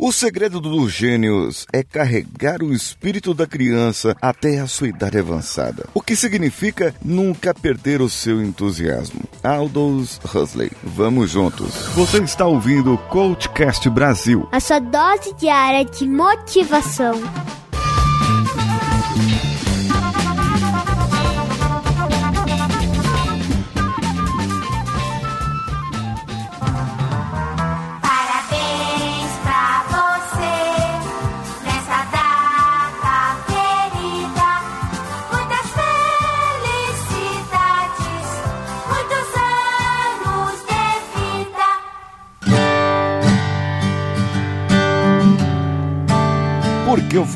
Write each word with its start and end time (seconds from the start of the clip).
O 0.00 0.12
segredo 0.12 0.60
dos 0.60 0.92
gênios 0.92 1.66
é 1.72 1.82
carregar 1.82 2.62
o 2.62 2.72
espírito 2.72 3.34
da 3.34 3.48
criança 3.48 4.16
até 4.22 4.60
a 4.60 4.68
sua 4.68 4.86
idade 4.86 5.18
avançada. 5.18 5.88
O 5.92 6.00
que 6.00 6.14
significa 6.14 6.94
nunca 7.04 7.52
perder 7.52 8.00
o 8.00 8.08
seu 8.08 8.40
entusiasmo. 8.40 9.22
Aldous 9.42 10.20
Huxley. 10.32 10.70
Vamos 10.84 11.30
juntos. 11.30 11.74
Você 11.96 12.18
está 12.18 12.46
ouvindo 12.46 12.94
o 12.94 12.98
Coachcast 13.08 13.90
Brasil. 13.90 14.48
A 14.52 14.60
sua 14.60 14.78
dose 14.78 15.34
diária 15.34 15.84
de 15.84 16.06
motivação. 16.06 17.20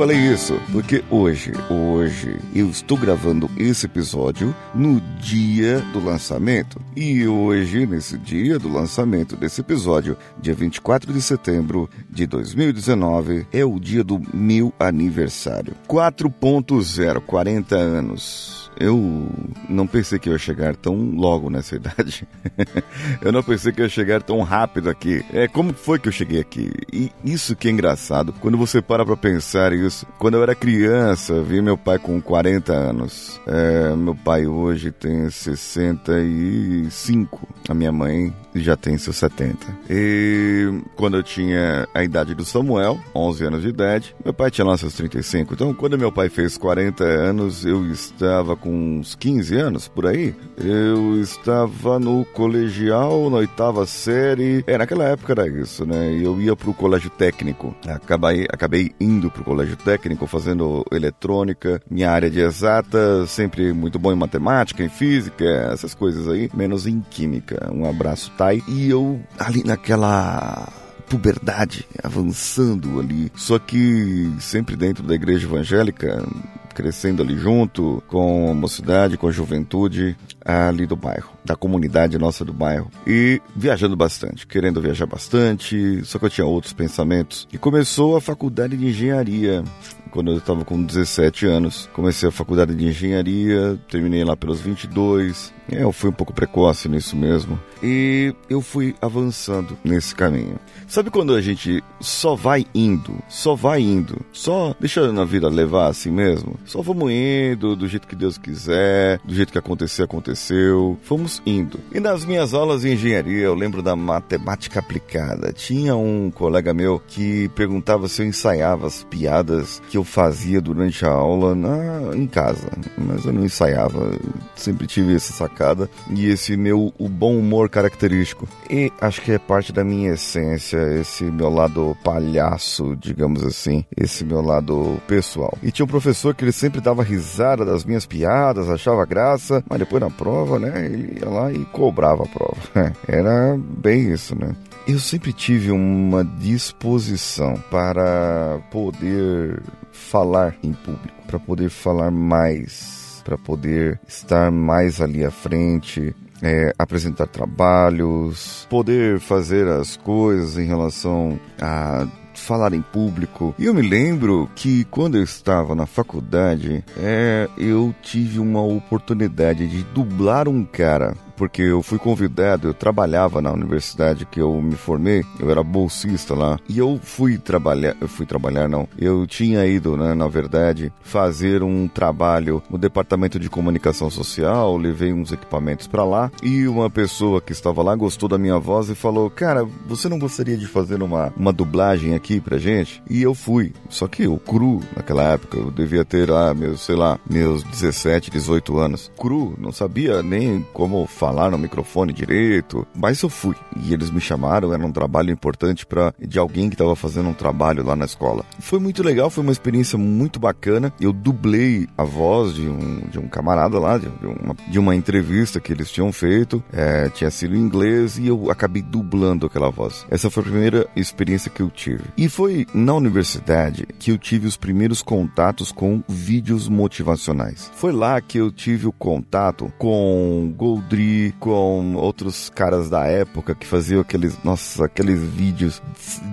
Falei 0.02 0.18
isso? 0.18 0.60
Porque 0.72 1.04
hoje, 1.08 1.52
hoje, 1.70 2.36
eu 2.52 2.68
estou 2.68 2.98
gravando 2.98 3.48
esse 3.56 3.86
episódio 3.86 4.52
no 4.74 5.00
dia 5.20 5.78
do 5.92 6.04
lançamento. 6.04 6.80
E 6.96 7.24
hoje, 7.28 7.86
nesse 7.86 8.18
dia 8.18 8.58
do 8.58 8.68
lançamento 8.68 9.36
desse 9.36 9.60
episódio, 9.60 10.16
dia 10.40 10.54
24 10.54 11.12
de 11.12 11.22
setembro 11.22 11.88
de 12.10 12.26
2019, 12.26 13.46
é 13.52 13.64
o 13.64 13.78
dia 13.78 14.02
do 14.02 14.20
meu 14.34 14.72
aniversário. 14.76 15.72
4.0, 15.88 17.20
40 17.20 17.76
anos. 17.76 18.61
Eu 18.78 19.28
não 19.68 19.86
pensei 19.86 20.18
que 20.18 20.28
eu 20.28 20.32
ia 20.32 20.38
chegar 20.38 20.74
tão 20.76 21.14
logo 21.14 21.50
nessa 21.50 21.76
idade. 21.76 22.26
eu 23.20 23.32
não 23.32 23.42
pensei 23.42 23.72
que 23.72 23.80
eu 23.80 23.84
ia 23.84 23.88
chegar 23.88 24.22
tão 24.22 24.40
rápido 24.42 24.90
aqui. 24.90 25.24
É, 25.32 25.48
como 25.48 25.72
foi 25.72 25.98
que 25.98 26.08
eu 26.08 26.12
cheguei 26.12 26.40
aqui? 26.40 26.70
E 26.92 27.10
isso 27.24 27.56
que 27.56 27.68
é 27.68 27.70
engraçado, 27.70 28.34
quando 28.40 28.58
você 28.58 28.82
para 28.82 29.04
pra 29.04 29.16
pensar 29.16 29.72
isso. 29.72 30.06
Quando 30.18 30.34
eu 30.34 30.42
era 30.42 30.54
criança, 30.54 31.42
vi 31.42 31.62
meu 31.62 31.76
pai 31.76 31.98
com 31.98 32.20
40 32.20 32.72
anos. 32.72 33.40
É, 33.46 33.94
meu 33.96 34.14
pai 34.14 34.46
hoje 34.46 34.92
tem 34.92 35.28
65. 35.30 37.48
A 37.68 37.74
minha 37.74 37.92
mãe 37.92 38.32
já 38.54 38.76
tem 38.76 38.98
seus 38.98 39.16
70. 39.16 39.66
E 39.88 40.82
quando 40.96 41.16
eu 41.16 41.22
tinha 41.22 41.88
a 41.94 42.04
idade 42.04 42.34
do 42.34 42.44
Samuel, 42.44 43.00
11 43.14 43.44
anos 43.44 43.62
de 43.62 43.68
idade, 43.68 44.14
meu 44.24 44.34
pai 44.34 44.50
tinha 44.50 44.66
lá 44.66 44.76
seus 44.76 44.94
35. 44.94 45.54
Então, 45.54 45.72
quando 45.74 45.98
meu 45.98 46.12
pai 46.12 46.28
fez 46.28 46.58
40 46.58 47.04
anos, 47.04 47.64
eu 47.64 47.90
estava 47.90 48.56
com 48.62 48.98
uns 48.98 49.14
15 49.16 49.56
anos 49.56 49.88
por 49.88 50.06
aí. 50.06 50.34
Eu 50.56 51.20
estava 51.20 51.98
no 51.98 52.24
colegial, 52.26 53.28
na 53.28 53.38
oitava 53.38 53.84
série. 53.84 54.62
É, 54.66 54.78
naquela 54.78 55.04
época 55.04 55.32
era 55.32 55.48
isso, 55.48 55.84
né? 55.84 56.12
Eu 56.22 56.40
ia 56.40 56.54
pro 56.54 56.72
colégio 56.72 57.10
técnico. 57.10 57.74
Acabei, 57.86 58.46
acabei 58.48 58.92
indo 59.00 59.30
pro 59.30 59.44
colégio 59.44 59.76
técnico, 59.76 60.26
fazendo 60.26 60.84
eletrônica. 60.92 61.82
Minha 61.90 62.10
área 62.10 62.30
de 62.30 62.40
exata, 62.40 63.26
sempre 63.26 63.72
muito 63.72 63.98
bom 63.98 64.12
em 64.12 64.16
matemática, 64.16 64.82
em 64.82 64.88
física, 64.88 65.44
essas 65.72 65.94
coisas 65.94 66.28
aí, 66.28 66.48
menos 66.54 66.86
em 66.86 67.00
química. 67.00 67.68
Um 67.72 67.88
abraço, 67.88 68.30
Tai. 68.38 68.62
E 68.68 68.88
eu, 68.88 69.20
ali 69.38 69.64
naquela 69.64 70.68
puberdade, 71.08 71.86
avançando 72.02 72.98
ali. 72.98 73.30
Só 73.34 73.58
que 73.58 74.32
sempre 74.38 74.76
dentro 74.76 75.02
da 75.02 75.14
igreja 75.14 75.46
evangélica, 75.46 76.24
crescendo 76.72 77.22
ali 77.22 77.36
junto 77.36 78.02
com 78.08 78.50
a 78.50 78.54
mocidade, 78.54 79.16
com 79.16 79.28
a 79.28 79.32
juventude 79.32 80.16
ali 80.44 80.86
do 80.86 80.96
bairro, 80.96 81.32
da 81.44 81.54
comunidade 81.54 82.18
nossa 82.18 82.44
do 82.44 82.52
bairro. 82.52 82.90
E 83.06 83.40
viajando 83.54 83.96
bastante, 83.96 84.46
querendo 84.46 84.80
viajar 84.80 85.06
bastante, 85.06 86.04
só 86.04 86.18
que 86.18 86.24
eu 86.24 86.30
tinha 86.30 86.46
outros 86.46 86.72
pensamentos. 86.72 87.46
E 87.52 87.58
começou 87.58 88.16
a 88.16 88.20
faculdade 88.20 88.76
de 88.76 88.86
engenharia 88.86 89.64
quando 90.12 90.30
eu 90.30 90.38
estava 90.38 90.64
com 90.64 90.80
17 90.80 91.46
anos. 91.46 91.88
Comecei 91.92 92.28
a 92.28 92.32
faculdade 92.32 92.74
de 92.74 92.86
engenharia, 92.86 93.78
terminei 93.88 94.22
lá 94.22 94.36
pelos 94.36 94.60
22. 94.60 95.52
É, 95.70 95.82
eu 95.82 95.92
fui 95.92 96.10
um 96.10 96.12
pouco 96.12 96.32
precoce 96.32 96.88
nisso 96.88 97.16
mesmo. 97.16 97.58
E 97.82 98.34
eu 98.48 98.60
fui 98.60 98.94
avançando 99.00 99.76
nesse 99.82 100.14
caminho. 100.14 100.56
Sabe 100.86 101.10
quando 101.10 101.34
a 101.34 101.40
gente 101.40 101.82
só 102.00 102.34
vai 102.34 102.66
indo, 102.74 103.14
só 103.28 103.54
vai 103.54 103.80
indo, 103.80 104.20
só 104.32 104.74
deixando 104.78 105.20
a 105.20 105.24
vida 105.24 105.48
levar 105.48 105.88
assim 105.88 106.10
mesmo? 106.10 106.56
Só 106.64 106.82
vamos 106.82 107.10
indo 107.10 107.74
do 107.74 107.88
jeito 107.88 108.06
que 108.06 108.14
Deus 108.14 108.36
quiser, 108.38 109.18
do 109.24 109.34
jeito 109.34 109.50
que 109.50 109.58
acontecer, 109.58 110.02
aconteceu. 110.02 110.98
Fomos 111.02 111.42
indo. 111.46 111.80
E 111.92 111.98
nas 111.98 112.24
minhas 112.24 112.54
aulas 112.54 112.82
de 112.82 112.92
engenharia, 112.92 113.44
eu 113.44 113.54
lembro 113.54 113.82
da 113.82 113.96
matemática 113.96 114.78
aplicada. 114.78 115.52
Tinha 115.52 115.96
um 115.96 116.30
colega 116.30 116.74
meu 116.74 117.00
que 117.00 117.48
perguntava 117.50 118.06
se 118.08 118.22
eu 118.22 118.26
ensaiava 118.26 118.86
as 118.86 119.04
piadas 119.04 119.82
que 119.90 119.96
eu 119.96 120.01
fazia 120.04 120.60
durante 120.60 121.04
a 121.04 121.10
aula 121.10 121.54
na, 121.54 122.16
em 122.16 122.26
casa. 122.26 122.68
Mas 122.96 123.24
eu 123.24 123.32
não 123.32 123.44
ensaiava. 123.44 123.98
Eu 123.98 124.20
sempre 124.54 124.86
tive 124.86 125.14
essa 125.14 125.32
sacada 125.32 125.88
e 126.10 126.26
esse 126.26 126.56
meu 126.56 126.92
o 126.98 127.08
bom 127.08 127.36
humor 127.38 127.68
característico. 127.68 128.48
E 128.70 128.90
acho 129.00 129.20
que 129.22 129.32
é 129.32 129.38
parte 129.38 129.72
da 129.72 129.84
minha 129.84 130.12
essência, 130.12 130.78
esse 131.00 131.24
meu 131.24 131.50
lado 131.50 131.96
palhaço, 132.02 132.96
digamos 132.96 133.44
assim, 133.44 133.84
esse 133.96 134.24
meu 134.24 134.40
lado 134.40 135.00
pessoal. 135.06 135.56
E 135.62 135.70
tinha 135.70 135.84
um 135.84 135.88
professor 135.88 136.34
que 136.34 136.44
ele 136.44 136.52
sempre 136.52 136.80
dava 136.80 137.02
risada 137.02 137.64
das 137.64 137.84
minhas 137.84 138.06
piadas, 138.06 138.68
achava 138.68 139.04
graça, 139.04 139.64
mas 139.68 139.78
depois 139.78 140.02
na 140.02 140.10
prova, 140.10 140.58
né, 140.58 140.86
ele 140.86 141.18
ia 141.20 141.28
lá 141.28 141.52
e 141.52 141.64
cobrava 141.66 142.24
a 142.24 142.28
prova. 142.28 142.56
Era 143.06 143.56
bem 143.58 144.12
isso, 144.12 144.34
né? 144.38 144.54
Eu 144.86 144.98
sempre 144.98 145.32
tive 145.32 145.70
uma 145.70 146.24
disposição 146.24 147.54
para 147.70 148.60
poder 148.70 149.62
falar 149.92 150.56
em 150.60 150.72
público, 150.72 151.22
para 151.26 151.38
poder 151.38 151.70
falar 151.70 152.10
mais, 152.10 153.22
para 153.24 153.38
poder 153.38 154.00
estar 154.08 154.50
mais 154.50 155.00
ali 155.00 155.24
à 155.24 155.30
frente, 155.30 156.14
é, 156.42 156.74
apresentar 156.76 157.28
trabalhos, 157.28 158.66
poder 158.68 159.20
fazer 159.20 159.68
as 159.68 159.96
coisas 159.96 160.58
em 160.58 160.66
relação 160.66 161.38
a 161.60 162.08
falar 162.34 162.72
em 162.72 162.82
público. 162.82 163.54
E 163.58 163.66
eu 163.66 163.74
me 163.74 163.82
lembro 163.82 164.50
que 164.56 164.84
quando 164.86 165.16
eu 165.16 165.22
estava 165.22 165.76
na 165.76 165.86
faculdade, 165.86 166.84
é, 166.98 167.48
eu 167.56 167.94
tive 168.02 168.40
uma 168.40 168.62
oportunidade 168.62 169.68
de 169.68 169.84
dublar 169.84 170.48
um 170.48 170.64
cara 170.64 171.14
porque 171.36 171.62
eu 171.62 171.82
fui 171.82 171.98
convidado, 171.98 172.68
eu 172.68 172.74
trabalhava 172.74 173.40
na 173.40 173.52
universidade 173.52 174.26
que 174.26 174.40
eu 174.40 174.60
me 174.60 174.74
formei, 174.74 175.24
eu 175.38 175.50
era 175.50 175.62
bolsista 175.62 176.34
lá, 176.34 176.58
e 176.68 176.78
eu 176.78 176.98
fui 177.02 177.38
trabalhar, 177.38 177.96
eu 178.00 178.08
fui 178.08 178.26
trabalhar 178.26 178.68
não, 178.68 178.88
eu 178.98 179.26
tinha 179.26 179.66
ido, 179.66 179.96
né, 179.96 180.14
na 180.14 180.28
verdade, 180.28 180.92
fazer 181.02 181.62
um 181.62 181.88
trabalho 181.88 182.62
no 182.70 182.78
departamento 182.78 183.38
de 183.38 183.50
comunicação 183.50 184.10
social, 184.10 184.76
levei 184.76 185.12
uns 185.12 185.32
equipamentos 185.32 185.86
para 185.86 186.04
lá, 186.04 186.30
e 186.42 186.66
uma 186.66 186.90
pessoa 186.90 187.40
que 187.40 187.52
estava 187.52 187.82
lá 187.82 187.94
gostou 187.94 188.28
da 188.28 188.38
minha 188.38 188.58
voz 188.58 188.88
e 188.88 188.94
falou, 188.94 189.28
cara, 189.30 189.66
você 189.86 190.08
não 190.08 190.18
gostaria 190.18 190.56
de 190.56 190.66
fazer 190.66 191.02
uma, 191.02 191.32
uma 191.36 191.52
dublagem 191.52 192.14
aqui 192.14 192.40
pra 192.40 192.58
gente? 192.58 193.02
E 193.08 193.22
eu 193.22 193.34
fui, 193.34 193.72
só 193.88 194.06
que 194.06 194.24
eu 194.24 194.38
cru, 194.38 194.80
naquela 194.96 195.22
época, 195.24 195.58
eu 195.58 195.70
devia 195.70 196.04
ter 196.04 196.30
lá, 196.30 196.54
meus, 196.54 196.82
sei 196.82 196.96
lá, 196.96 197.18
meus 197.28 197.62
17, 197.62 198.30
18 198.30 198.78
anos, 198.78 199.10
cru, 199.18 199.54
não 199.58 199.72
sabia 199.72 200.22
nem 200.22 200.64
como 200.72 201.06
falar 201.06 201.31
no 201.32 201.58
microfone 201.58 202.12
direito, 202.12 202.86
mas 202.94 203.20
eu 203.22 203.28
fui. 203.28 203.54
E 203.84 203.92
eles 203.92 204.10
me 204.10 204.20
chamaram, 204.20 204.72
era 204.72 204.84
um 204.84 204.92
trabalho 204.92 205.30
importante 205.30 205.86
para 205.86 206.14
de 206.20 206.38
alguém 206.38 206.68
que 206.68 206.74
estava 206.74 206.94
fazendo 206.94 207.28
um 207.28 207.34
trabalho 207.34 207.84
lá 207.84 207.96
na 207.96 208.04
escola. 208.04 208.44
Foi 208.58 208.78
muito 208.78 209.02
legal, 209.02 209.30
foi 209.30 209.42
uma 209.42 209.52
experiência 209.52 209.98
muito 209.98 210.38
bacana. 210.38 210.92
Eu 211.00 211.12
dublei 211.12 211.88
a 211.96 212.04
voz 212.04 212.54
de 212.54 212.68
um, 212.68 213.00
de 213.10 213.18
um 213.18 213.28
camarada 213.28 213.78
lá, 213.78 213.98
de, 213.98 214.08
de 214.08 214.26
uma, 214.26 214.56
de 214.68 214.78
uma 214.78 214.94
entrevista 214.94 215.60
que 215.60 215.72
eles 215.72 215.90
tinham 215.90 216.12
feito, 216.12 216.62
é, 216.72 217.08
tinha 217.10 217.30
sido 217.30 217.54
em 217.54 217.60
inglês 217.60 218.18
e 218.18 218.26
eu 218.26 218.50
acabei 218.50 218.82
dublando 218.82 219.46
aquela 219.46 219.70
voz. 219.70 220.06
Essa 220.10 220.30
foi 220.30 220.42
a 220.42 220.46
primeira 220.46 220.86
experiência 220.94 221.50
que 221.50 221.62
eu 221.62 221.70
tive. 221.70 222.04
E 222.16 222.28
foi 222.28 222.66
na 222.74 222.94
universidade 222.94 223.86
que 223.98 224.10
eu 224.10 224.18
tive 224.18 224.46
os 224.46 224.56
primeiros 224.56 225.02
contatos 225.02 225.72
com 225.72 226.02
vídeos 226.08 226.68
motivacionais. 226.68 227.70
Foi 227.74 227.92
lá 227.92 228.20
que 228.20 228.38
eu 228.38 228.50
tive 228.50 228.86
o 228.86 228.92
contato 228.92 229.72
com 229.78 230.52
Goldri 230.56 231.11
com 231.38 231.94
outros 231.94 232.50
caras 232.50 232.88
da 232.88 233.06
época 233.06 233.54
que 233.54 233.66
faziam 233.66 234.00
aqueles, 234.00 234.38
nossa, 234.44 234.86
aqueles 234.86 235.20
vídeos 235.20 235.82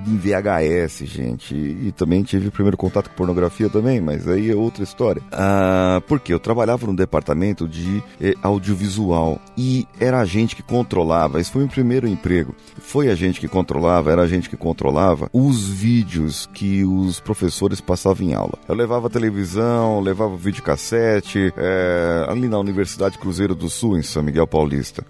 em 0.08 0.18
VHS, 0.18 1.06
gente. 1.06 1.56
E 1.56 1.92
também 1.92 2.24
tive 2.24 2.48
o 2.48 2.52
primeiro 2.52 2.78
contato 2.78 3.10
com 3.10 3.16
pornografia 3.16 3.70
também, 3.70 4.02
mas 4.02 4.28
aí 4.28 4.50
é 4.52 4.56
outra 4.56 4.84
história. 4.84 5.22
Ah, 5.31 6.02
porque 6.08 6.34
eu 6.34 6.40
trabalhava 6.40 6.88
no 6.88 6.96
departamento 6.96 7.68
de 7.68 8.04
eh, 8.22 8.34
audiovisual 8.42 9.40
e 9.58 9.88
era 10.00 10.20
a 10.20 10.26
gente 10.26 10.56
que 10.56 10.64
controlava. 10.64 11.40
Esse 11.40 11.52
foi 11.52 11.62
o 11.62 11.66
meu 11.66 11.72
primeiro 11.74 12.08
emprego. 12.08 12.56
Foi 12.80 13.10
a 13.10 13.16
gente 13.16 13.40
que 13.40 13.48
controlava, 13.48 14.12
era 14.12 14.22
a 14.22 14.28
gente 14.28 14.50
que 14.50 14.58
controlava 14.58 15.30
os 15.31 15.68
vídeos 15.68 16.50
que 16.54 16.84
os 16.84 17.20
professores 17.20 17.81
passavam 17.81 18.28
em 18.28 18.34
aula. 18.34 18.58
Eu 18.68 18.76
levava 18.76 19.10
televisão, 19.10 20.00
levava 20.00 20.36
videocassete, 20.36 21.54
é, 21.58 22.26
ali 22.28 22.48
na 22.48 22.60
Universidade 22.60 23.18
Cruzeiro 23.18 23.56
do 23.56 23.70
Sul, 23.70 23.98
em 23.98 24.02
São 24.02 24.24
Miguel 24.24 24.48
Paulista, 24.48 24.69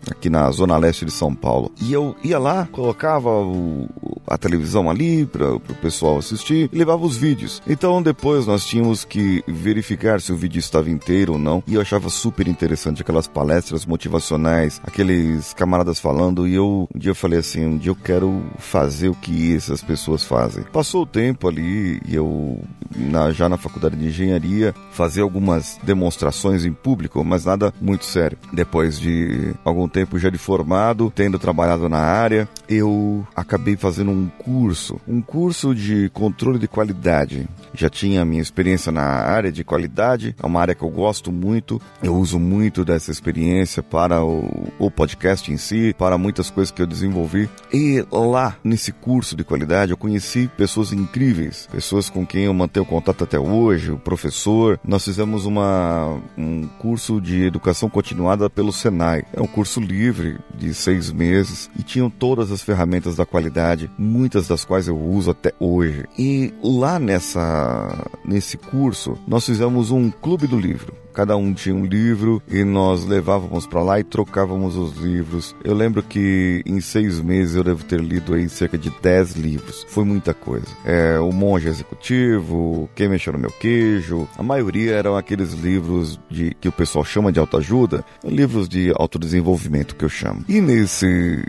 aqui 0.09 0.29
na 0.29 0.49
zona 0.51 0.77
leste 0.77 1.05
de 1.05 1.11
São 1.11 1.33
Paulo. 1.33 1.71
E 1.81 1.91
eu 1.93 2.15
ia 2.23 2.39
lá, 2.39 2.67
colocava 2.71 3.29
o- 3.29 3.87
a 4.27 4.37
televisão 4.37 4.89
ali 4.89 5.25
para 5.25 5.55
o 5.55 5.59
pessoal 5.59 6.17
assistir 6.19 6.69
e 6.71 6.77
levava 6.77 7.05
os 7.05 7.17
vídeos. 7.17 7.61
Então 7.67 8.01
depois 8.01 8.45
nós 8.45 8.65
tínhamos 8.65 9.03
que 9.03 9.43
verificar 9.47 10.21
se 10.21 10.31
o 10.31 10.35
vídeo 10.37 10.59
estava 10.59 10.89
inteiro 10.89 11.33
ou 11.33 11.39
não. 11.39 11.63
E 11.67 11.73
eu 11.75 11.81
achava 11.81 12.09
super 12.09 12.47
interessante 12.47 13.01
aquelas 13.01 13.27
palestras 13.27 13.85
motivacionais, 13.85 14.79
aqueles 14.83 15.53
camaradas 15.53 15.99
falando. 15.99 16.47
E 16.47 16.55
eu 16.55 16.87
um 16.93 16.99
dia 16.99 17.11
eu 17.11 17.15
falei 17.15 17.39
assim, 17.39 17.65
um 17.65 17.77
dia 17.77 17.91
eu 17.91 17.95
quero 17.95 18.41
fazer 18.57 19.09
o 19.09 19.15
que 19.15 19.55
essas 19.55 19.81
pessoas 19.81 20.23
fazem. 20.23 20.63
Passou 20.71 21.03
o 21.03 21.05
tempo 21.05 21.47
ali 21.47 21.99
e 22.07 22.15
eu 22.15 22.59
na- 22.95 23.31
já 23.31 23.49
na 23.49 23.57
faculdade 23.57 23.95
de 23.95 24.07
engenharia 24.07 24.73
fazer 24.91 25.21
algumas 25.21 25.79
demonstrações 25.83 26.65
em 26.65 26.73
público, 26.73 27.23
mas 27.23 27.45
nada 27.45 27.73
muito 27.81 28.05
sério. 28.05 28.37
Depois 28.53 28.99
de 28.99 29.48
algum 29.63 29.87
tempo 29.87 30.17
já 30.17 30.29
de 30.29 30.37
formado, 30.37 31.11
tendo 31.15 31.39
trabalhado 31.39 31.89
na 31.89 31.99
área, 31.99 32.47
eu 32.67 33.25
acabei 33.35 33.75
fazendo 33.75 34.11
um 34.11 34.27
curso, 34.27 34.99
um 35.07 35.21
curso 35.21 35.73
de 35.73 36.09
controle 36.09 36.59
de 36.59 36.67
qualidade. 36.67 37.47
Já 37.73 37.89
tinha 37.89 38.25
minha 38.25 38.41
experiência 38.41 38.91
na 38.91 39.03
área 39.03 39.51
de 39.51 39.63
qualidade, 39.63 40.35
é 40.41 40.45
uma 40.45 40.59
área 40.61 40.75
que 40.75 40.83
eu 40.83 40.89
gosto 40.89 41.31
muito. 41.31 41.81
Eu 42.01 42.15
uso 42.15 42.39
muito 42.39 42.83
dessa 42.83 43.11
experiência 43.11 43.81
para 43.81 44.23
o, 44.23 44.71
o 44.77 44.91
podcast 44.91 45.51
em 45.51 45.57
si, 45.57 45.95
para 45.97 46.17
muitas 46.17 46.49
coisas 46.49 46.71
que 46.71 46.81
eu 46.81 46.87
desenvolvi. 46.87 47.49
E 47.71 48.05
lá 48.11 48.55
nesse 48.63 48.91
curso 48.91 49.35
de 49.35 49.43
qualidade 49.43 49.91
eu 49.91 49.97
conheci 49.97 50.49
pessoas 50.57 50.91
incríveis, 50.91 51.67
pessoas 51.71 52.09
com 52.09 52.25
quem 52.25 52.43
eu 52.45 52.53
mantenho 52.53 52.85
contato 52.85 53.23
até 53.23 53.39
hoje, 53.39 53.91
o 53.91 53.97
professor. 53.97 54.79
Nós 54.83 55.03
fizemos 55.03 55.45
uma, 55.45 56.19
um 56.37 56.67
curso 56.79 57.21
de 57.21 57.43
educação 57.43 57.89
continuada 57.89 58.49
pelo 58.49 58.71
Senai. 58.71 59.23
É 59.39 59.41
um 59.41 59.47
curso 59.47 59.79
livre 59.79 60.37
de 60.53 60.73
seis 60.73 61.09
meses 61.13 61.69
e 61.79 61.81
tinham 61.81 62.09
todas 62.09 62.51
as 62.51 62.61
ferramentas 62.61 63.15
da 63.15 63.25
qualidade, 63.25 63.89
muitas 63.97 64.49
das 64.49 64.65
quais 64.65 64.85
eu 64.85 64.99
uso 64.99 65.31
até 65.31 65.53
hoje. 65.57 66.03
E 66.17 66.53
lá 66.61 66.99
nessa 66.99 68.05
nesse 68.25 68.57
curso 68.57 69.17
nós 69.25 69.45
fizemos 69.45 69.91
um 69.91 70.11
clube 70.11 70.45
do 70.45 70.59
livro. 70.59 70.93
Cada 71.19 71.35
um 71.35 71.53
tinha 71.53 71.75
um 71.75 71.83
livro 71.83 72.41
e 72.49 72.63
nós 72.63 73.03
levávamos 73.03 73.67
para 73.67 73.83
lá 73.83 73.99
e 73.99 74.05
trocávamos 74.05 74.77
os 74.77 74.95
livros. 74.95 75.53
Eu 75.65 75.75
lembro 75.75 76.01
que 76.01 76.63
em 76.65 76.79
seis 76.79 77.19
meses 77.19 77.57
eu 77.57 77.63
devo 77.65 77.83
ter 77.83 77.99
lido 77.99 78.33
aí 78.33 78.47
cerca 78.47 78.77
de 78.77 78.89
dez 79.01 79.33
livros. 79.33 79.85
Foi 79.89 80.05
muita 80.05 80.33
coisa. 80.33 80.67
É, 80.85 81.19
o 81.19 81.33
Monge 81.33 81.67
Executivo, 81.67 82.89
Quem 82.95 83.09
Mexeu 83.09 83.33
no 83.33 83.39
Meu 83.39 83.51
Queijo. 83.51 84.29
A 84.37 84.43
maioria 84.43 84.93
eram 84.93 85.17
aqueles 85.17 85.51
livros 85.51 86.17
de 86.31 86.55
que 86.61 86.69
o 86.69 86.71
pessoal 86.71 87.03
chama 87.03 87.33
de 87.33 87.39
autoajuda, 87.41 88.05
livros 88.23 88.69
de 88.69 88.93
autodesenvolvimento 88.95 89.97
que 89.97 90.05
eu 90.05 90.09
chamo. 90.09 90.45
E 90.47 90.61
nesse 90.61 91.43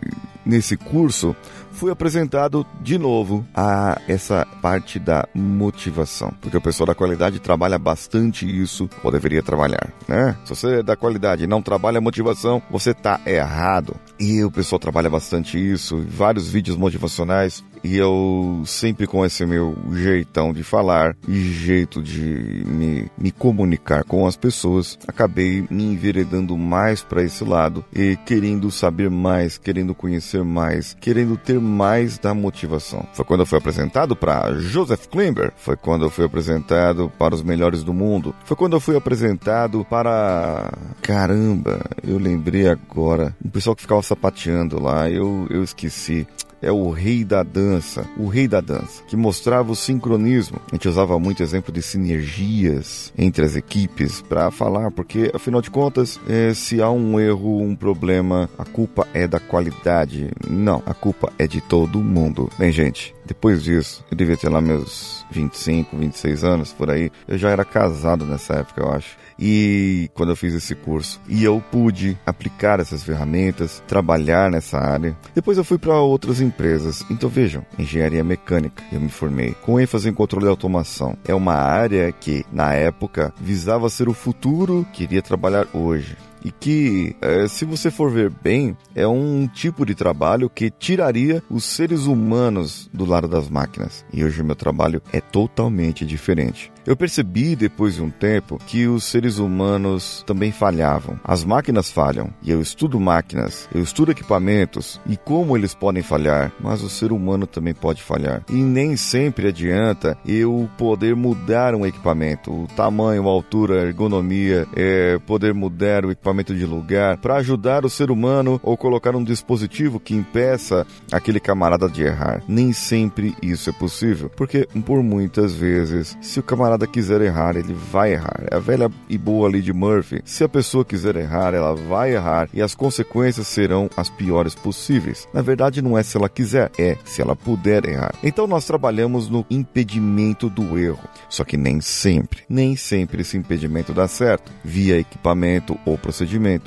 nesse 0.44 0.76
curso 0.76 1.34
fui 1.72 1.90
apresentado 1.90 2.66
de 2.82 2.98
novo 2.98 3.46
a 3.54 4.00
essa 4.06 4.46
parte 4.60 4.98
da 4.98 5.26
motivação, 5.34 6.30
porque 6.40 6.56
o 6.56 6.60
pessoal 6.60 6.88
da 6.88 6.94
qualidade 6.94 7.40
trabalha 7.40 7.78
bastante 7.78 8.44
isso, 8.44 8.88
ou 9.02 9.10
deveria 9.10 9.42
trabalhar, 9.42 9.90
né? 10.06 10.36
Se 10.44 10.54
você 10.54 10.80
é 10.80 10.82
da 10.82 10.94
qualidade 10.96 11.44
e 11.44 11.46
não 11.46 11.62
trabalha 11.62 12.00
motivação, 12.00 12.62
você 12.70 12.92
tá 12.92 13.18
errado. 13.24 13.96
E 14.18 14.44
o 14.44 14.50
pessoal 14.50 14.78
trabalha 14.78 15.08
bastante 15.08 15.58
isso, 15.58 16.04
vários 16.06 16.50
vídeos 16.50 16.76
motivacionais, 16.76 17.64
e 17.82 17.96
eu 17.96 18.62
sempre 18.66 19.06
com 19.06 19.24
esse 19.24 19.46
meu 19.46 19.74
jeitão 19.92 20.52
de 20.52 20.62
falar 20.62 21.16
e 21.26 21.40
jeito 21.40 22.02
de 22.02 22.62
me, 22.66 23.10
me 23.16 23.30
comunicar 23.30 24.04
com 24.04 24.26
as 24.26 24.36
pessoas, 24.36 24.98
acabei 25.08 25.66
me 25.70 25.84
enveredando 25.84 26.58
mais 26.58 27.02
para 27.02 27.22
esse 27.22 27.42
lado 27.42 27.82
e 27.94 28.16
querendo 28.26 28.70
saber 28.70 29.08
mais, 29.08 29.56
querendo 29.56 29.94
conhecer 29.94 30.29
mais, 30.38 30.96
querendo 31.00 31.36
ter 31.36 31.60
mais 31.60 32.18
da 32.18 32.32
motivação. 32.34 33.06
Foi 33.12 33.24
quando 33.24 33.40
eu 33.40 33.46
fui 33.46 33.58
apresentado 33.58 34.16
para 34.16 34.52
Joseph 34.54 35.06
Klimber, 35.06 35.52
foi 35.56 35.76
quando 35.76 36.04
eu 36.04 36.10
fui 36.10 36.24
apresentado 36.24 37.10
para 37.18 37.34
os 37.34 37.42
melhores 37.42 37.82
do 37.82 37.92
mundo, 37.92 38.34
foi 38.44 38.56
quando 38.56 38.74
eu 38.74 38.80
fui 38.80 38.96
apresentado 38.96 39.84
para 39.88 40.72
caramba, 41.02 41.80
eu 42.06 42.18
lembrei 42.18 42.68
agora, 42.68 43.34
o 43.44 43.48
pessoal 43.48 43.74
que 43.74 43.82
ficava 43.82 44.02
sapateando 44.02 44.80
lá, 44.80 45.10
eu 45.10 45.46
eu 45.50 45.62
esqueci 45.62 46.26
é 46.62 46.70
o 46.70 46.90
rei 46.90 47.24
da 47.24 47.42
dança, 47.42 48.06
o 48.16 48.26
rei 48.26 48.46
da 48.46 48.60
dança, 48.60 49.02
que 49.06 49.16
mostrava 49.16 49.72
o 49.72 49.76
sincronismo. 49.76 50.60
A 50.70 50.74
gente 50.74 50.88
usava 50.88 51.18
muito 51.18 51.42
exemplo 51.42 51.72
de 51.72 51.82
sinergias 51.82 53.12
entre 53.16 53.44
as 53.44 53.56
equipes 53.56 54.22
para 54.22 54.50
falar, 54.50 54.90
porque 54.90 55.30
afinal 55.34 55.62
de 55.62 55.70
contas, 55.70 56.20
eh, 56.28 56.52
se 56.54 56.80
há 56.80 56.90
um 56.90 57.18
erro, 57.18 57.60
um 57.60 57.74
problema, 57.74 58.48
a 58.58 58.64
culpa 58.64 59.06
é 59.14 59.26
da 59.26 59.40
qualidade. 59.40 60.30
Não, 60.48 60.82
a 60.86 60.94
culpa 60.94 61.32
é 61.38 61.46
de 61.46 61.60
todo 61.60 62.00
mundo. 62.00 62.50
Bem, 62.58 62.72
gente, 62.72 63.14
depois 63.24 63.62
disso, 63.62 64.04
eu 64.10 64.16
devia 64.16 64.36
ter 64.36 64.48
lá 64.48 64.60
meus 64.60 65.24
25, 65.30 65.96
26 65.96 66.44
anos 66.44 66.72
por 66.72 66.90
aí. 66.90 67.10
Eu 67.28 67.38
já 67.38 67.50
era 67.50 67.64
casado 67.64 68.24
nessa 68.24 68.54
época, 68.54 68.82
eu 68.82 68.90
acho. 68.90 69.16
E 69.38 70.10
quando 70.14 70.30
eu 70.30 70.36
fiz 70.36 70.52
esse 70.54 70.74
curso, 70.74 71.20
e 71.28 71.42
eu 71.42 71.62
pude 71.70 72.18
aplicar 72.26 72.80
essas 72.80 73.02
ferramentas, 73.02 73.82
trabalhar 73.86 74.50
nessa 74.50 74.78
área. 74.78 75.16
Depois 75.34 75.56
eu 75.56 75.64
fui 75.64 75.78
para 75.78 75.98
outras 75.98 76.40
empresas. 76.40 77.04
Então 77.10 77.28
vejam, 77.28 77.64
engenharia 77.78 78.22
mecânica, 78.22 78.82
eu 78.92 79.00
me 79.00 79.08
formei 79.08 79.54
com 79.62 79.80
ênfase 79.80 80.08
em 80.08 80.12
controle 80.12 80.44
de 80.44 80.50
automação. 80.50 81.16
É 81.26 81.34
uma 81.34 81.54
área 81.54 82.12
que 82.12 82.44
na 82.52 82.74
época 82.74 83.32
visava 83.40 83.88
ser 83.88 84.08
o 84.08 84.14
futuro, 84.14 84.86
queria 84.92 85.22
trabalhar 85.22 85.66
hoje 85.72 86.16
e 86.44 86.50
que, 86.50 87.16
eh, 87.20 87.46
se 87.48 87.64
você 87.64 87.90
for 87.90 88.10
ver 88.10 88.30
bem, 88.42 88.76
é 88.94 89.06
um 89.06 89.46
tipo 89.46 89.84
de 89.84 89.94
trabalho 89.94 90.48
que 90.48 90.70
tiraria 90.70 91.42
os 91.50 91.64
seres 91.64 92.06
humanos 92.06 92.88
do 92.92 93.04
lado 93.04 93.28
das 93.28 93.48
máquinas. 93.48 94.04
E 94.12 94.24
hoje 94.24 94.40
o 94.40 94.44
meu 94.44 94.56
trabalho 94.56 95.02
é 95.12 95.20
totalmente 95.20 96.04
diferente. 96.06 96.72
Eu 96.86 96.96
percebi 96.96 97.54
depois 97.54 97.96
de 97.96 98.02
um 98.02 98.10
tempo 98.10 98.58
que 98.66 98.86
os 98.86 99.04
seres 99.04 99.38
humanos 99.38 100.24
também 100.26 100.50
falhavam. 100.50 101.20
As 101.22 101.44
máquinas 101.44 101.90
falham, 101.90 102.32
e 102.42 102.50
eu 102.50 102.60
estudo 102.60 102.98
máquinas, 102.98 103.68
eu 103.74 103.82
estudo 103.82 104.10
equipamentos 104.10 105.00
e 105.06 105.16
como 105.16 105.56
eles 105.56 105.74
podem 105.74 106.02
falhar, 106.02 106.52
mas 106.58 106.82
o 106.82 106.88
ser 106.88 107.12
humano 107.12 107.46
também 107.46 107.74
pode 107.74 108.02
falhar. 108.02 108.42
E 108.48 108.54
nem 108.54 108.96
sempre 108.96 109.48
adianta 109.48 110.16
eu 110.26 110.68
poder 110.78 111.14
mudar 111.14 111.74
um 111.74 111.84
equipamento, 111.84 112.50
o 112.50 112.66
tamanho, 112.68 113.28
a 113.28 113.30
altura, 113.30 113.82
a 113.82 113.86
ergonomia, 113.86 114.66
é, 114.74 115.18
poder 115.18 115.52
mudar 115.52 116.04
o 116.06 116.10
equipamento 116.10 116.29
de 116.30 116.64
lugar 116.64 117.18
para 117.18 117.36
ajudar 117.36 117.84
o 117.84 117.90
ser 117.90 118.10
humano 118.10 118.60
ou 118.62 118.76
colocar 118.76 119.14
um 119.14 119.22
dispositivo 119.22 120.00
que 120.00 120.14
impeça 120.14 120.86
aquele 121.12 121.38
camarada 121.38 121.88
de 121.88 122.02
errar. 122.02 122.42
Nem 122.48 122.72
sempre 122.72 123.34
isso 123.42 123.68
é 123.68 123.72
possível, 123.72 124.30
porque 124.36 124.66
por 124.86 125.02
muitas 125.02 125.54
vezes, 125.54 126.16
se 126.20 126.40
o 126.40 126.42
camarada 126.42 126.86
quiser 126.86 127.20
errar, 127.20 127.56
ele 127.56 127.74
vai 127.74 128.12
errar. 128.12 128.42
É 128.50 128.56
a 128.56 128.58
velha 128.58 128.90
e 129.08 129.18
boa 129.18 129.48
lei 129.48 129.60
de 129.60 129.72
Murphy. 129.72 130.22
Se 130.24 130.42
a 130.44 130.48
pessoa 130.48 130.84
quiser 130.84 131.16
errar, 131.16 131.54
ela 131.54 131.74
vai 131.74 132.14
errar 132.14 132.48
e 132.52 132.62
as 132.62 132.74
consequências 132.74 133.46
serão 133.46 133.90
as 133.96 134.08
piores 134.08 134.54
possíveis. 134.54 135.28
Na 135.34 135.42
verdade, 135.42 135.82
não 135.82 135.96
é 135.98 136.02
se 136.02 136.16
ela 136.16 136.28
quiser, 136.28 136.70
é 136.78 136.96
se 137.04 137.20
ela 137.20 137.36
puder 137.36 137.84
errar. 137.86 138.14
Então 138.22 138.46
nós 138.46 138.64
trabalhamos 138.64 139.28
no 139.28 139.44
impedimento 139.50 140.48
do 140.48 140.78
erro. 140.78 141.08
Só 141.28 141.44
que 141.44 141.56
nem 141.56 141.80
sempre, 141.80 142.42
nem 142.48 142.76
sempre 142.76 143.22
esse 143.22 143.36
impedimento 143.36 143.92
dá 143.92 144.08
certo. 144.08 144.50
Via 144.64 144.98
equipamento 144.98 145.78
ou 145.84 145.98
procedimento. 145.98 146.19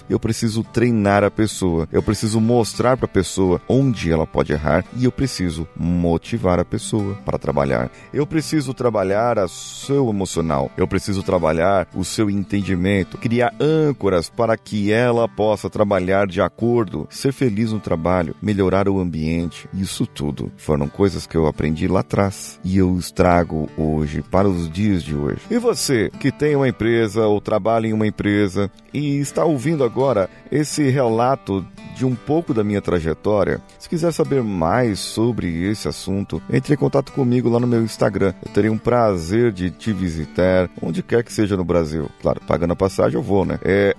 Eu 0.09 0.19
preciso 0.19 0.63
treinar 0.63 1.23
a 1.23 1.31
pessoa. 1.31 1.87
Eu 1.91 2.01
preciso 2.01 2.39
mostrar 2.39 2.97
para 2.97 3.05
a 3.05 3.09
pessoa 3.09 3.61
onde 3.67 4.11
ela 4.11 4.25
pode 4.25 4.53
errar 4.53 4.85
e 4.97 5.05
eu 5.05 5.11
preciso 5.11 5.67
motivar 5.75 6.59
a 6.59 6.65
pessoa 6.65 7.15
para 7.25 7.37
trabalhar. 7.37 7.89
Eu 8.13 8.25
preciso 8.25 8.73
trabalhar 8.73 9.39
a 9.39 9.47
seu 9.47 10.09
emocional. 10.09 10.71
Eu 10.77 10.87
preciso 10.87 11.23
trabalhar 11.23 11.87
o 11.93 12.03
seu 12.03 12.29
entendimento, 12.29 13.17
criar 13.17 13.53
âncoras 13.59 14.29
para 14.29 14.57
que 14.57 14.91
ela 14.91 15.27
possa 15.27 15.69
trabalhar 15.69 16.27
de 16.27 16.41
acordo, 16.41 17.07
ser 17.09 17.31
feliz 17.31 17.71
no 17.71 17.79
trabalho, 17.79 18.35
melhorar 18.41 18.87
o 18.87 18.99
ambiente. 18.99 19.67
Isso 19.73 20.05
tudo 20.05 20.51
foram 20.57 20.87
coisas 20.87 21.25
que 21.25 21.35
eu 21.35 21.47
aprendi 21.47 21.87
lá 21.87 22.01
atrás 22.01 22.59
e 22.63 22.77
eu 22.77 22.97
estrago 22.97 23.69
hoje 23.77 24.21
para 24.21 24.47
os 24.47 24.69
dias 24.69 25.03
de 25.03 25.15
hoje. 25.15 25.41
E 25.49 25.57
você 25.57 26.09
que 26.19 26.31
tem 26.31 26.55
uma 26.55 26.67
empresa 26.67 27.27
ou 27.27 27.39
trabalha 27.41 27.87
em 27.87 27.93
uma 27.93 28.07
empresa 28.07 28.71
e 28.93 29.19
está 29.19 29.42
está 29.43 29.45
ouvindo 29.45 29.83
agora 29.83 30.29
esse 30.49 30.89
relato 30.89 31.65
de 31.93 32.05
um 32.05 32.15
pouco 32.15 32.53
da 32.53 32.63
minha 32.63 32.81
trajetória, 32.81 33.61
se 33.77 33.87
quiser 33.87 34.11
saber 34.11 34.41
mais 34.41 34.99
sobre 34.99 35.65
esse 35.65 35.87
assunto, 35.87 36.41
entre 36.51 36.73
em 36.73 36.77
contato 36.77 37.11
comigo 37.11 37.49
lá 37.49 37.59
no 37.59 37.67
meu 37.67 37.83
Instagram. 37.83 38.33
Eu 38.43 38.51
terei 38.51 38.69
um 38.69 38.77
prazer 38.77 39.51
de 39.51 39.69
te 39.69 39.93
visitar, 39.93 40.69
onde 40.81 41.03
quer 41.03 41.23
que 41.23 41.31
seja 41.31 41.55
no 41.55 41.63
Brasil. 41.63 42.09
Claro, 42.21 42.41
pagando 42.47 42.73
a 42.73 42.75
passagem 42.75 43.17
eu 43.17 43.23
vou, 43.23 43.45
né? 43.45 43.59
É 43.63 43.95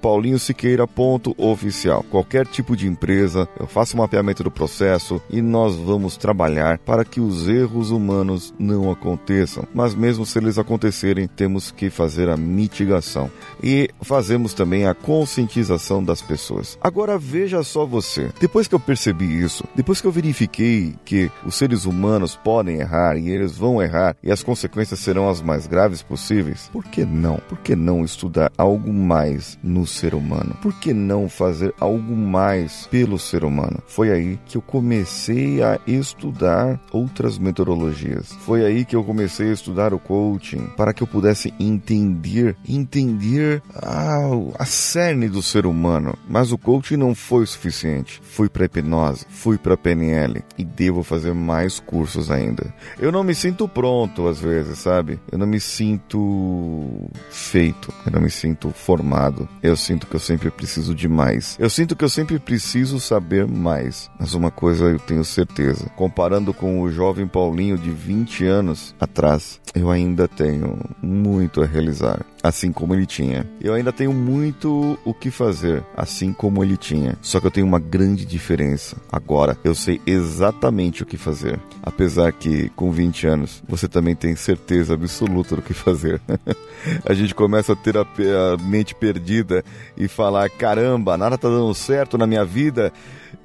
paulinhosiqueira.oficial. 0.00 2.04
Qualquer 2.10 2.46
tipo 2.46 2.76
de 2.76 2.88
empresa, 2.88 3.48
eu 3.58 3.66
faço 3.66 3.96
um 3.96 4.00
mapeamento 4.00 4.42
do 4.42 4.50
processo 4.50 5.22
e 5.30 5.40
nós 5.40 5.76
vamos 5.76 6.16
trabalhar 6.16 6.78
para 6.78 7.04
que 7.04 7.20
os 7.20 7.48
erros 7.48 7.90
humanos 7.90 8.52
não 8.58 8.90
aconteçam. 8.90 9.64
Mas 9.72 9.94
mesmo 9.94 10.26
se 10.26 10.38
eles 10.38 10.58
acontecerem, 10.58 11.28
temos 11.28 11.70
que 11.70 11.90
fazer 11.90 12.28
a 12.28 12.36
mitigação. 12.36 13.30
E 13.62 13.88
fazemos 14.02 14.52
também 14.52 14.85
a 14.86 14.94
conscientização 14.94 16.02
das 16.02 16.22
pessoas. 16.22 16.78
Agora 16.80 17.18
veja 17.18 17.62
só 17.62 17.84
você. 17.84 18.30
Depois 18.40 18.66
que 18.68 18.74
eu 18.74 18.80
percebi 18.80 19.42
isso, 19.42 19.64
depois 19.74 20.00
que 20.00 20.06
eu 20.06 20.12
verifiquei 20.12 20.94
que 21.04 21.30
os 21.44 21.54
seres 21.54 21.84
humanos 21.84 22.36
podem 22.36 22.80
errar 22.80 23.16
e 23.16 23.28
eles 23.30 23.56
vão 23.56 23.82
errar 23.82 24.16
e 24.22 24.30
as 24.30 24.42
consequências 24.42 25.00
serão 25.00 25.28
as 25.28 25.40
mais 25.40 25.66
graves 25.66 26.02
possíveis, 26.02 26.68
por 26.72 26.84
que 26.84 27.04
não? 27.04 27.36
Por 27.48 27.58
que 27.58 27.74
não 27.76 28.04
estudar 28.04 28.50
algo 28.56 28.92
mais 28.92 29.58
no 29.62 29.86
ser 29.86 30.14
humano? 30.14 30.56
Por 30.62 30.72
que 30.74 30.92
não 30.92 31.28
fazer 31.28 31.74
algo 31.80 32.16
mais 32.16 32.86
pelo 32.88 33.18
ser 33.18 33.44
humano? 33.44 33.82
Foi 33.86 34.10
aí 34.10 34.38
que 34.46 34.56
eu 34.56 34.62
comecei 34.62 35.62
a 35.62 35.78
estudar 35.86 36.80
outras 36.92 37.38
metodologias. 37.38 38.32
Foi 38.40 38.64
aí 38.64 38.84
que 38.84 38.96
eu 38.96 39.04
comecei 39.04 39.50
a 39.50 39.52
estudar 39.52 39.94
o 39.94 39.98
coaching 39.98 40.66
para 40.76 40.92
que 40.92 41.02
eu 41.02 41.06
pudesse 41.06 41.52
entender, 41.58 42.56
entender 42.68 43.62
a, 43.74 44.28
a 44.58 44.64
cerne 44.76 45.28
do 45.28 45.42
ser 45.42 45.66
humano. 45.66 46.16
Mas 46.28 46.52
o 46.52 46.58
coaching 46.58 46.96
não 46.96 47.14
foi 47.14 47.44
o 47.44 47.46
suficiente. 47.46 48.20
Fui 48.22 48.48
para 48.48 48.66
hipnose, 48.66 49.26
fui 49.28 49.58
para 49.58 49.76
PNL 49.76 50.44
e 50.58 50.64
devo 50.64 51.02
fazer 51.02 51.34
mais 51.34 51.80
cursos 51.80 52.30
ainda. 52.30 52.72
Eu 52.98 53.10
não 53.10 53.24
me 53.24 53.34
sinto 53.34 53.66
pronto 53.66 54.28
às 54.28 54.40
vezes, 54.40 54.78
sabe? 54.78 55.18
Eu 55.30 55.38
não 55.38 55.46
me 55.46 55.60
sinto 55.60 57.08
feito, 57.30 57.92
eu 58.04 58.12
não 58.12 58.20
me 58.20 58.30
sinto 58.30 58.70
formado. 58.70 59.48
Eu 59.62 59.76
sinto 59.76 60.06
que 60.06 60.16
eu 60.16 60.20
sempre 60.20 60.50
preciso 60.50 60.94
de 60.94 61.08
mais. 61.08 61.56
Eu 61.58 61.70
sinto 61.70 61.96
que 61.96 62.04
eu 62.04 62.08
sempre 62.08 62.38
preciso 62.38 63.00
saber 63.00 63.46
mais. 63.46 64.10
Mas 64.18 64.34
uma 64.34 64.50
coisa 64.50 64.84
eu 64.84 64.98
tenho 64.98 65.24
certeza, 65.24 65.90
comparando 65.96 66.52
com 66.52 66.80
o 66.80 66.90
jovem 66.90 67.26
Paulinho 67.26 67.78
de 67.78 67.90
20 67.90 68.44
anos 68.44 68.94
atrás, 69.00 69.60
eu 69.74 69.90
ainda 69.90 70.28
tenho 70.28 70.78
muito 71.02 71.62
a 71.62 71.66
realizar, 71.66 72.24
assim 72.46 72.72
como 72.72 72.94
ele 72.94 73.06
tinha. 73.06 73.46
Eu 73.60 73.74
ainda 73.74 73.92
tenho 73.92 74.12
muito 74.12 74.98
o 75.04 75.12
que 75.12 75.30
fazer, 75.30 75.84
assim 75.96 76.32
como 76.32 76.62
ele 76.62 76.76
tinha. 76.76 77.16
Só 77.20 77.40
que 77.40 77.46
eu 77.46 77.50
tenho 77.50 77.66
uma 77.66 77.78
grande 77.78 78.24
diferença. 78.24 78.96
Agora 79.10 79.56
eu 79.64 79.74
sei 79.74 80.00
exatamente 80.06 81.02
o 81.02 81.06
que 81.06 81.16
fazer. 81.16 81.58
Apesar 81.82 82.32
que 82.32 82.68
com 82.70 82.90
20 82.90 83.26
anos 83.26 83.62
você 83.68 83.88
também 83.88 84.14
tem 84.14 84.34
certeza 84.36 84.94
absoluta 84.94 85.56
do 85.56 85.62
que 85.62 85.74
fazer. 85.74 86.20
a 87.04 87.14
gente 87.14 87.34
começa 87.34 87.72
a 87.72 87.76
ter 87.76 87.96
a, 87.96 88.02
a 88.02 88.56
mente 88.62 88.94
perdida 88.94 89.64
e 89.96 90.08
falar: 90.08 90.48
caramba, 90.50 91.16
nada 91.16 91.38
tá 91.38 91.48
dando 91.48 91.74
certo 91.74 92.16
na 92.18 92.26
minha 92.26 92.44
vida. 92.44 92.92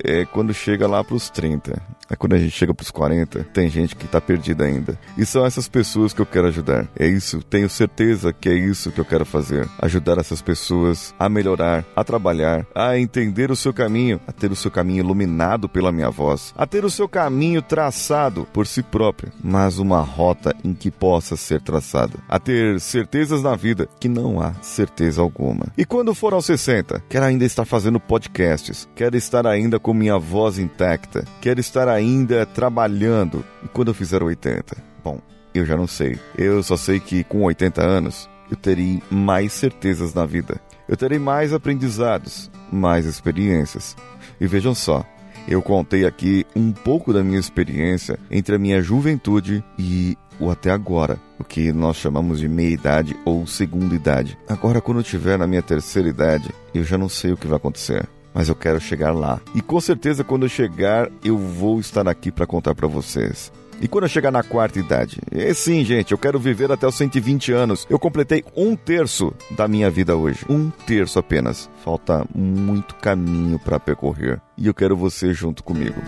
É 0.03 0.25
quando 0.25 0.53
chega 0.53 0.87
lá 0.87 1.03
pros 1.03 1.29
30. 1.29 1.81
É 2.09 2.15
quando 2.15 2.33
a 2.33 2.37
gente 2.37 2.51
chega 2.51 2.73
pros 2.73 2.91
40, 2.91 3.45
tem 3.53 3.69
gente 3.69 3.95
que 3.95 4.05
tá 4.05 4.19
perdida 4.19 4.65
ainda. 4.65 4.99
E 5.17 5.25
são 5.25 5.45
essas 5.45 5.69
pessoas 5.69 6.11
que 6.11 6.21
eu 6.21 6.25
quero 6.25 6.47
ajudar. 6.47 6.85
É 6.99 7.07
isso, 7.07 7.41
tenho 7.41 7.69
certeza 7.69 8.33
que 8.33 8.49
é 8.49 8.53
isso 8.53 8.91
que 8.91 8.99
eu 8.99 9.05
quero 9.05 9.25
fazer. 9.25 9.65
Ajudar 9.79 10.17
essas 10.17 10.41
pessoas 10.41 11.15
a 11.17 11.29
melhorar, 11.29 11.85
a 11.95 12.03
trabalhar, 12.03 12.67
a 12.75 12.97
entender 12.97 13.49
o 13.49 13.55
seu 13.55 13.73
caminho, 13.73 14.19
a 14.27 14.31
ter 14.33 14.51
o 14.51 14.55
seu 14.57 14.69
caminho 14.69 14.99
iluminado 14.99 15.69
pela 15.69 15.91
minha 15.91 16.09
voz, 16.09 16.53
a 16.57 16.67
ter 16.67 16.83
o 16.83 16.89
seu 16.89 17.07
caminho 17.07 17.61
traçado 17.61 18.45
por 18.51 18.67
si 18.67 18.83
próprio, 18.83 19.31
mas 19.41 19.79
uma 19.79 20.01
rota 20.01 20.53
em 20.65 20.73
que 20.73 20.91
possa 20.91 21.37
ser 21.37 21.61
traçada, 21.61 22.19
a 22.27 22.37
ter 22.37 22.79
certezas 22.81 23.41
na 23.41 23.55
vida 23.55 23.87
que 23.99 24.09
não 24.09 24.41
há 24.41 24.53
certeza 24.61 25.21
alguma. 25.21 25.67
E 25.77 25.85
quando 25.85 26.13
for 26.13 26.33
aos 26.33 26.45
60, 26.45 27.03
quero 27.07 27.23
ainda 27.23 27.45
estar 27.45 27.63
fazendo 27.63 28.01
podcasts, 28.01 28.89
quero 28.93 29.15
estar 29.15 29.47
ainda 29.47 29.79
com 29.79 29.90
minha 29.93 30.17
voz 30.17 30.57
intacta, 30.57 31.25
quero 31.39 31.59
estar 31.59 31.87
ainda 31.87 32.45
trabalhando. 32.45 33.43
E 33.63 33.67
quando 33.67 33.89
eu 33.89 33.93
fizer 33.93 34.21
80? 34.21 34.77
Bom, 35.03 35.19
eu 35.53 35.65
já 35.65 35.75
não 35.75 35.87
sei. 35.87 36.19
Eu 36.37 36.61
só 36.63 36.77
sei 36.77 36.99
que 36.99 37.23
com 37.23 37.43
80 37.43 37.81
anos 37.81 38.29
eu 38.49 38.57
terei 38.57 39.01
mais 39.09 39.53
certezas 39.53 40.13
na 40.13 40.25
vida. 40.25 40.59
Eu 40.87 40.97
terei 40.97 41.19
mais 41.19 41.53
aprendizados, 41.53 42.51
mais 42.71 43.05
experiências. 43.05 43.95
E 44.39 44.47
vejam 44.47 44.75
só, 44.75 45.05
eu 45.47 45.61
contei 45.61 46.05
aqui 46.05 46.45
um 46.55 46.71
pouco 46.71 47.13
da 47.13 47.23
minha 47.23 47.39
experiência 47.39 48.19
entre 48.29 48.55
a 48.55 48.59
minha 48.59 48.81
juventude 48.81 49.63
e 49.77 50.17
o 50.39 50.49
até 50.49 50.71
agora, 50.71 51.19
o 51.39 51.43
que 51.43 51.71
nós 51.71 51.97
chamamos 51.97 52.39
de 52.39 52.47
meia 52.47 52.71
idade 52.71 53.15
ou 53.23 53.45
segunda 53.45 53.95
idade. 53.95 54.37
Agora, 54.47 54.81
quando 54.81 54.97
eu 54.97 55.03
estiver 55.03 55.37
na 55.37 55.47
minha 55.47 55.61
terceira 55.61 56.09
idade, 56.09 56.49
eu 56.73 56.83
já 56.83 56.97
não 56.97 57.07
sei 57.07 57.31
o 57.31 57.37
que 57.37 57.47
vai 57.47 57.57
acontecer. 57.57 58.07
Mas 58.33 58.49
eu 58.49 58.55
quero 58.55 58.79
chegar 58.79 59.11
lá. 59.11 59.41
E 59.53 59.61
com 59.61 59.79
certeza, 59.79 60.23
quando 60.23 60.43
eu 60.43 60.49
chegar, 60.49 61.09
eu 61.23 61.37
vou 61.37 61.79
estar 61.79 62.07
aqui 62.07 62.31
para 62.31 62.47
contar 62.47 62.73
para 62.73 62.87
vocês. 62.87 63.51
E 63.81 63.87
quando 63.87 64.03
eu 64.03 64.09
chegar 64.09 64.31
na 64.31 64.43
quarta 64.43 64.77
idade? 64.77 65.19
É 65.31 65.51
sim, 65.55 65.83
gente, 65.83 66.11
eu 66.11 66.17
quero 66.17 66.39
viver 66.39 66.71
até 66.71 66.85
os 66.85 66.93
120 66.93 67.51
anos. 67.51 67.87
Eu 67.89 67.97
completei 67.97 68.45
um 68.55 68.75
terço 68.75 69.33
da 69.49 69.67
minha 69.67 69.89
vida 69.89 70.15
hoje. 70.15 70.45
Um 70.47 70.69
terço 70.69 71.17
apenas. 71.17 71.67
Falta 71.83 72.23
muito 72.33 72.93
caminho 72.95 73.57
para 73.57 73.79
percorrer. 73.79 74.39
E 74.55 74.67
eu 74.67 74.73
quero 74.73 74.95
você 74.95 75.33
junto 75.33 75.63
comigo. 75.63 75.99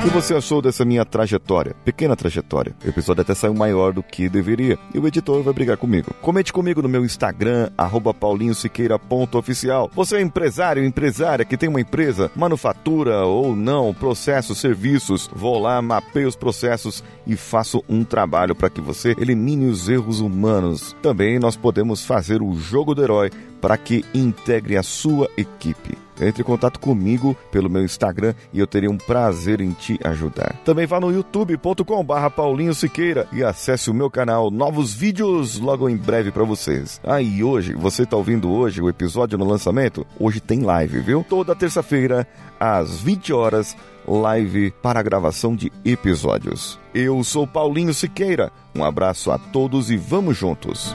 O 0.00 0.02
que 0.02 0.08
você 0.08 0.34
achou 0.34 0.62
dessa 0.62 0.82
minha 0.82 1.04
trajetória? 1.04 1.76
Pequena 1.84 2.16
trajetória. 2.16 2.74
O 2.82 2.88
episódio 2.88 3.20
até 3.20 3.34
saiu 3.34 3.52
maior 3.52 3.92
do 3.92 4.02
que 4.02 4.30
deveria. 4.30 4.78
E 4.94 4.98
o 4.98 5.06
editor 5.06 5.42
vai 5.42 5.52
brigar 5.52 5.76
comigo. 5.76 6.14
Comente 6.22 6.54
comigo 6.54 6.80
no 6.80 6.88
meu 6.88 7.04
Instagram, 7.04 7.68
paulinhosiqueira.oficial. 8.18 9.90
Você 9.94 10.16
é 10.16 10.22
empresário, 10.22 10.82
empresária 10.82 11.44
que 11.44 11.54
tem 11.54 11.68
uma 11.68 11.82
empresa, 11.82 12.30
manufatura 12.34 13.26
ou 13.26 13.54
não, 13.54 13.92
processos, 13.92 14.56
serviços. 14.58 15.28
Vou 15.34 15.58
lá, 15.58 15.82
mapeio 15.82 16.28
os 16.28 16.36
processos 16.36 17.04
e 17.26 17.36
faço 17.36 17.84
um 17.86 18.02
trabalho 18.02 18.54
para 18.54 18.70
que 18.70 18.80
você 18.80 19.14
elimine 19.18 19.66
os 19.66 19.86
erros 19.86 20.20
humanos. 20.20 20.96
Também 21.02 21.38
nós 21.38 21.56
podemos 21.56 22.06
fazer 22.06 22.40
o 22.40 22.54
jogo 22.54 22.94
do 22.94 23.02
herói 23.02 23.30
para 23.60 23.76
que 23.76 24.02
integre 24.14 24.78
a 24.78 24.82
sua 24.82 25.28
equipe. 25.36 25.98
Entre 26.20 26.42
em 26.42 26.44
contato 26.44 26.78
comigo 26.78 27.36
pelo 27.50 27.70
meu 27.70 27.84
Instagram 27.84 28.34
e 28.52 28.58
eu 28.58 28.66
teria 28.66 28.90
um 28.90 28.98
prazer 28.98 29.60
em 29.60 29.72
te 29.72 29.98
ajudar. 30.04 30.54
Também 30.64 30.86
vá 30.86 31.00
no 31.00 31.10
youtube.com 31.10 32.04
barra 32.04 32.30
Paulinho 32.30 32.74
Siqueira 32.74 33.26
e 33.32 33.42
acesse 33.42 33.90
o 33.90 33.94
meu 33.94 34.10
canal. 34.10 34.50
Novos 34.50 34.92
vídeos 34.92 35.58
logo 35.58 35.88
em 35.88 35.96
breve 35.96 36.30
para 36.30 36.44
vocês. 36.44 37.00
Ah, 37.04 37.22
e 37.22 37.42
hoje, 37.42 37.74
você 37.74 38.04
tá 38.04 38.16
ouvindo 38.16 38.50
hoje 38.50 38.80
o 38.80 38.88
episódio 38.88 39.38
no 39.38 39.46
lançamento? 39.46 40.06
Hoje 40.18 40.40
tem 40.40 40.60
live, 40.60 41.00
viu? 41.00 41.24
Toda 41.28 41.56
terça-feira, 41.56 42.26
às 42.58 43.00
20 43.00 43.32
horas, 43.32 43.76
live 44.06 44.70
para 44.82 45.02
gravação 45.02 45.54
de 45.54 45.72
episódios. 45.84 46.78
Eu 46.94 47.22
sou 47.24 47.46
Paulinho 47.46 47.94
Siqueira. 47.94 48.52
Um 48.74 48.84
abraço 48.84 49.30
a 49.30 49.38
todos 49.38 49.90
e 49.90 49.96
vamos 49.96 50.36
juntos. 50.36 50.94